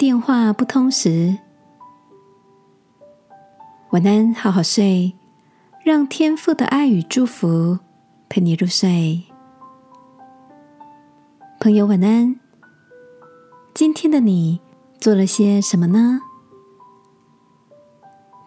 [0.00, 1.36] 电话不通时，
[3.90, 5.12] 晚安，好好睡，
[5.84, 7.78] 让天父的爱与祝福
[8.26, 9.22] 陪你入睡。
[11.60, 12.40] 朋友，晚安。
[13.74, 14.62] 今天的你
[14.98, 16.22] 做了些什么呢？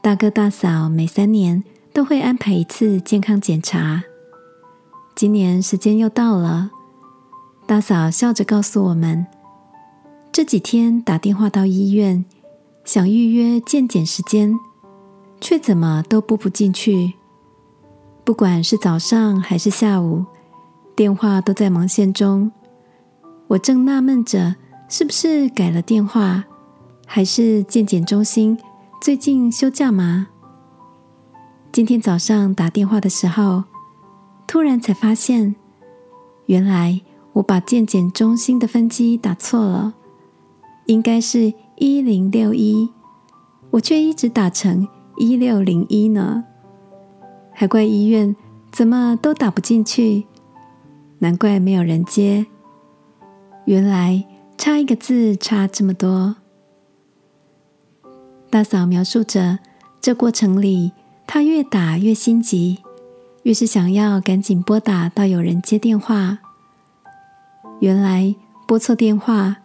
[0.01, 1.63] 大哥大嫂每三年
[1.93, 4.01] 都会安排一次健康检查，
[5.13, 6.71] 今年时间又到了。
[7.67, 9.27] 大嫂笑着告诉我们，
[10.33, 12.25] 这几天打电话到医院，
[12.83, 14.59] 想预约健检时间，
[15.39, 17.13] 却怎么都拨不进去。
[18.23, 20.25] 不管是早上还是下午，
[20.95, 22.51] 电话都在忙线中。
[23.47, 24.55] 我正纳闷着，
[24.89, 26.43] 是不是改了电话，
[27.05, 28.57] 还是健检中心
[28.99, 30.29] 最近休假吗？
[31.71, 33.65] 今天早上打电话的时候，
[34.47, 35.53] 突然才发现，
[36.47, 37.01] 原来。
[37.33, 39.95] 我把健检中心的分机打错了，
[40.85, 42.89] 应该是一零六一，
[43.71, 46.43] 我却一直打成一六零一呢，
[47.51, 48.35] 还怪医院
[48.71, 50.25] 怎么都打不进去，
[51.19, 52.45] 难怪没有人接，
[53.65, 54.25] 原来
[54.57, 56.35] 差一个字差这么多。
[58.49, 59.59] 大嫂描述着
[59.99, 60.91] 这过程里，
[61.25, 62.79] 她越打越心急，
[63.43, 66.37] 越是想要赶紧拨打到有人接电话。
[67.79, 68.35] 原来
[68.67, 69.57] 拨错电话，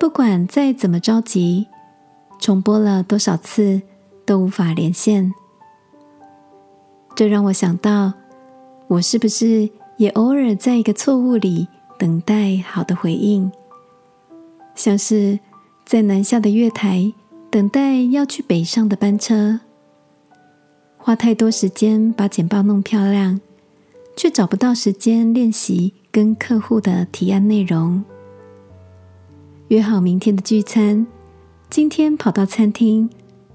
[0.00, 1.66] 不管再怎么着急，
[2.38, 3.82] 重播了多少次
[4.24, 5.30] 都无法连线。
[7.14, 8.14] 这让我想到，
[8.88, 13.52] 我是不是也偶尔在一个错误里等待好的回应？
[14.74, 15.38] 像是
[15.84, 17.12] 在南下的月台
[17.50, 19.60] 等待要去北上的班车，
[20.96, 23.38] 花太多时间把简报弄漂亮，
[24.16, 25.92] 却找不到时间练习。
[26.12, 28.02] 跟客户的提案内容
[29.70, 31.06] 约好明天的聚餐，
[31.70, 33.08] 今天跑到餐厅，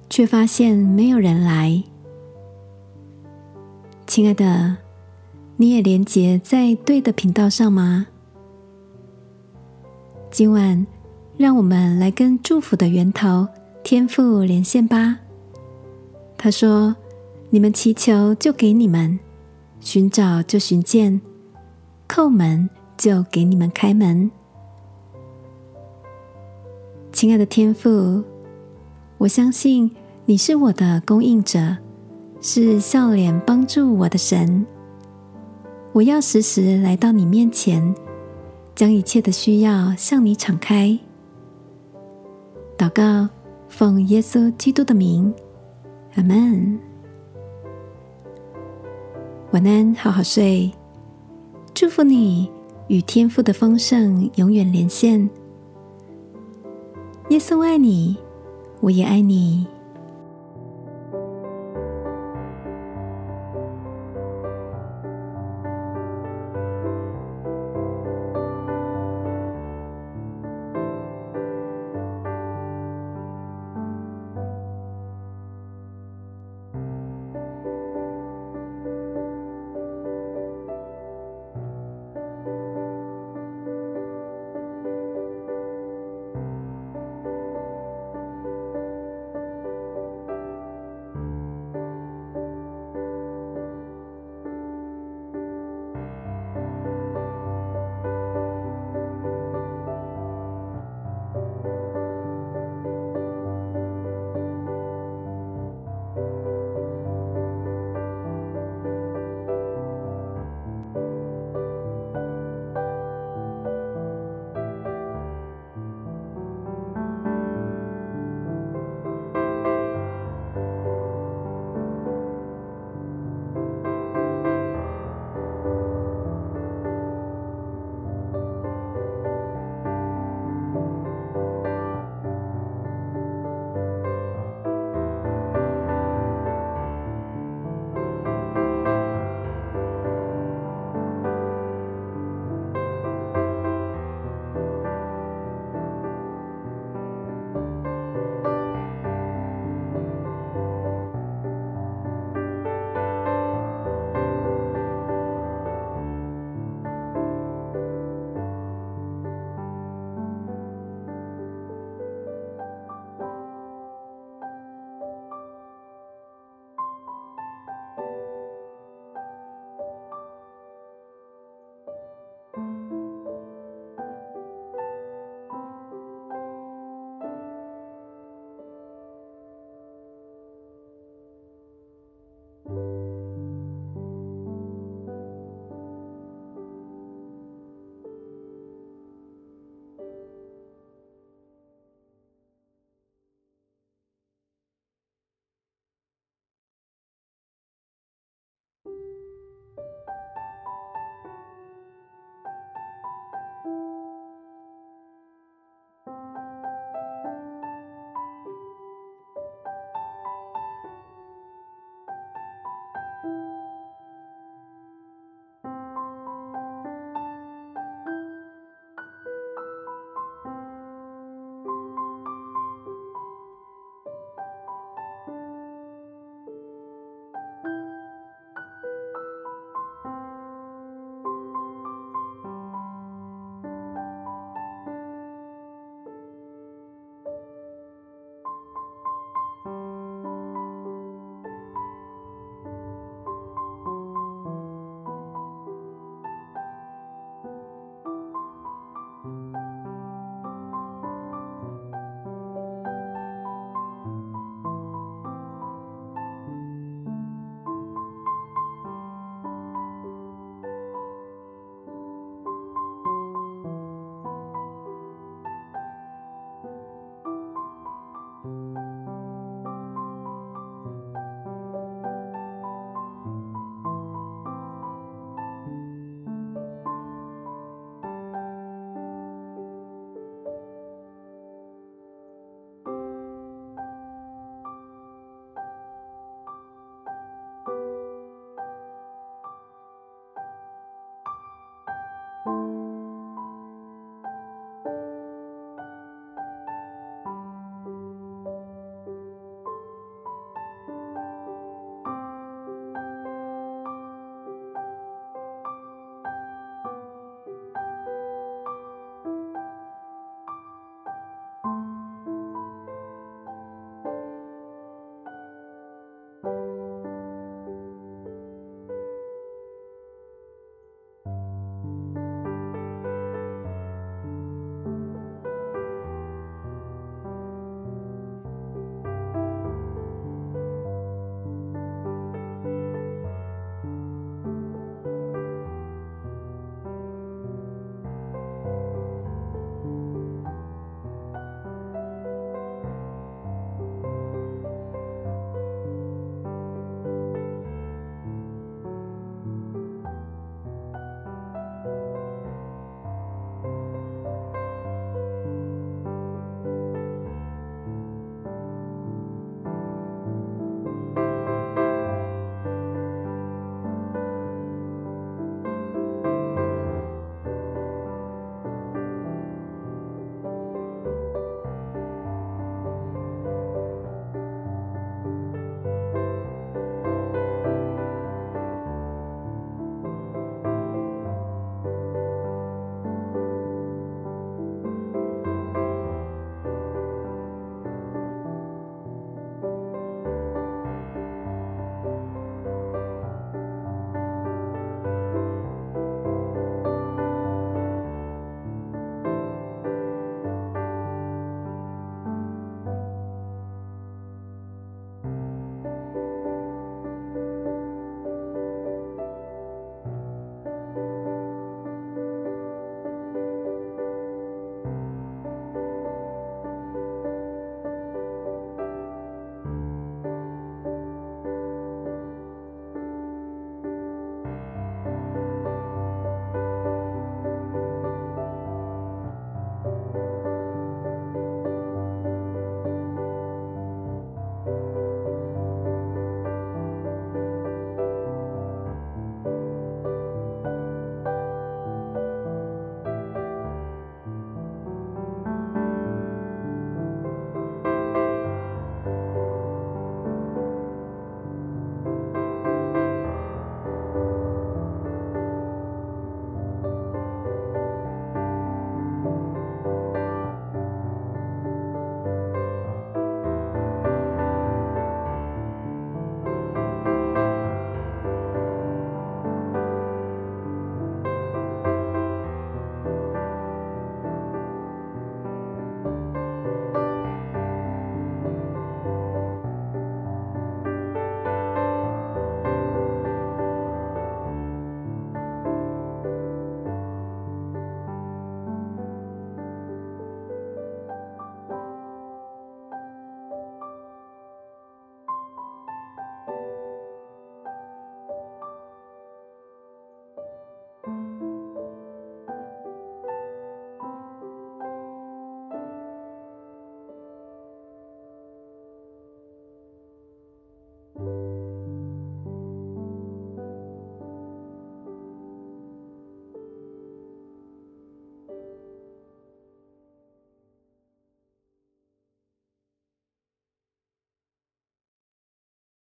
[0.09, 1.83] 却发现没有人来。
[4.07, 4.77] 亲爱的，
[5.57, 8.07] 你也连接在对的频道上吗？
[10.31, 10.87] 今晚，
[11.35, 13.45] 让我们来跟祝福的源头
[13.83, 15.17] 天父连线吧。
[16.37, 16.95] 他说
[17.51, 19.19] ：“你们祈求，就给你们；
[19.81, 21.19] 寻找，就寻见。”
[22.07, 24.31] 叩门就给你们开门，
[27.15, 28.21] 亲爱的天父，
[29.17, 29.89] 我相信
[30.25, 31.77] 你是我的供应者，
[32.41, 34.65] 是笑脸帮助我的神。
[35.93, 37.95] 我要时时来到你面前，
[38.75, 40.99] 将一切的需要向你敞开。
[42.77, 43.29] 祷告，
[43.69, 45.33] 奉耶稣基督的名，
[46.15, 46.77] 阿门。
[49.51, 50.69] 晚安，好好睡。
[51.73, 52.51] 祝福你
[52.89, 55.29] 与天父的丰盛永远连线。
[57.29, 58.15] 耶稣爱你，
[58.81, 59.65] 我也爱你。